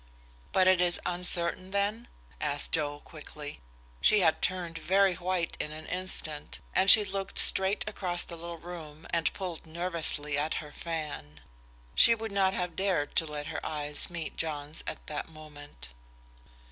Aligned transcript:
"But 0.51 0.65
it 0.67 0.81
is 0.81 0.99
uncertain, 1.05 1.69
then?" 1.69 2.07
asked 2.39 2.71
Joe, 2.71 3.01
quickly. 3.01 3.61
She 4.01 4.21
had 4.21 4.41
turned 4.41 4.79
very 4.79 5.13
white 5.13 5.55
in 5.59 5.71
an 5.71 5.85
instant, 5.85 6.59
and 6.73 6.89
she 6.89 7.05
looked 7.05 7.37
straight 7.37 7.87
across 7.87 8.23
the 8.23 8.35
little 8.35 8.57
room 8.57 9.05
and 9.11 9.31
pulled 9.33 9.67
nervously 9.67 10.39
at 10.39 10.55
her 10.55 10.71
fan. 10.71 11.41
She 11.93 12.15
would 12.15 12.31
not 12.31 12.55
have 12.55 12.75
dared 12.75 13.15
to 13.17 13.27
let 13.27 13.45
her 13.45 13.63
eyes 13.63 14.09
meet 14.09 14.37
John's 14.37 14.83
at 14.87 15.05
that 15.05 15.29
moment. 15.29 15.89